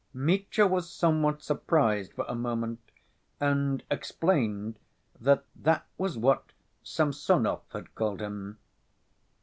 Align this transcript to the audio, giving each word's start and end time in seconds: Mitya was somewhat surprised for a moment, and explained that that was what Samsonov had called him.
Mitya 0.15 0.65
was 0.65 0.89
somewhat 0.91 1.43
surprised 1.43 2.13
for 2.13 2.25
a 2.27 2.33
moment, 2.33 2.79
and 3.39 3.83
explained 3.91 4.79
that 5.19 5.45
that 5.55 5.85
was 5.95 6.17
what 6.17 6.53
Samsonov 6.81 7.61
had 7.71 7.93
called 7.93 8.19
him. 8.19 8.57